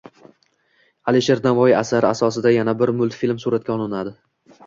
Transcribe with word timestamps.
Alisher 1.11 1.41
Navoiy 1.43 1.75
asari 1.81 2.09
asosida 2.13 2.53
yana 2.57 2.75
bir 2.79 2.95
multfilm 3.03 3.43
suratga 3.45 3.77
olinadi 3.77 4.17